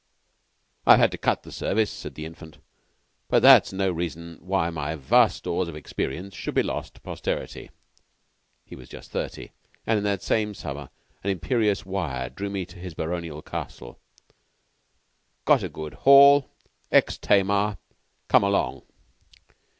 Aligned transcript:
"I've 0.87 0.97
had 0.97 1.11
to 1.11 1.19
cut 1.19 1.43
the 1.43 1.51
service," 1.51 1.91
said 1.91 2.15
the 2.15 2.25
Infant; 2.25 2.57
"but 3.27 3.43
that's 3.43 3.71
no 3.71 3.91
reason 3.91 4.39
why 4.41 4.71
my 4.71 4.95
vast 4.95 5.37
stores 5.37 5.67
of 5.67 5.75
experience 5.75 6.33
should 6.33 6.55
be 6.55 6.63
lost 6.63 6.95
to 6.95 7.01
posterity." 7.01 7.69
He 8.65 8.75
was 8.75 8.89
just 8.89 9.11
thirty, 9.11 9.51
and 9.85 9.99
in 9.99 10.03
that 10.05 10.23
same 10.23 10.55
summer 10.55 10.89
an 11.23 11.29
imperious 11.29 11.85
wire 11.85 12.31
drew 12.31 12.49
me 12.49 12.65
to 12.65 12.79
his 12.79 12.95
baronial 12.95 13.43
castle: 13.43 13.99
"Got 15.45 15.71
good 15.71 15.93
haul; 15.93 16.49
ex 16.91 17.19
Tamar. 17.19 17.77
Come 18.27 18.43
along." 18.43 18.81